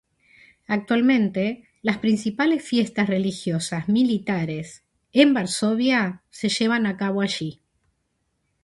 [0.67, 4.81] Actualmente las principales fiestas religiosas militares
[5.13, 7.61] en Varsovia se llevan a cabo allí.